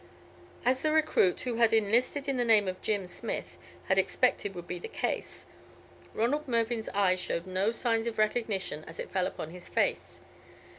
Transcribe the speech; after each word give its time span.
As 0.65 0.81
the 0.81 0.91
recruit, 0.91 1.41
who 1.41 1.57
had 1.57 1.71
enlisted 1.71 2.27
in 2.27 2.37
the 2.37 2.43
name 2.43 2.67
of 2.67 2.81
Jim 2.81 3.05
Smith, 3.05 3.55
had 3.85 3.99
expected 3.99 4.55
would 4.55 4.65
be 4.67 4.79
the 4.79 4.87
case, 4.87 5.45
Ronald 6.15 6.47
Mervyn's 6.47 6.89
eye 6.89 7.15
showed 7.15 7.45
no 7.45 7.71
signs 7.71 8.07
of 8.07 8.17
recognition 8.17 8.83
as 8.85 8.99
it 8.99 9.11
fell 9.11 9.27
upon 9.27 9.51
his 9.51 9.69
face. 9.69 10.21